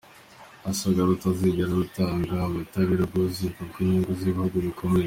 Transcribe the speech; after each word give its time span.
Asanga 0.69 1.07
rutazigera 1.09 1.71
rutanga 1.81 2.37
ubutabera 2.51 3.03
bwuzuye 3.09 3.49
kubw’inyungu 3.55 4.11
z’ibihugu 4.19 4.55
bikomeye. 4.67 4.99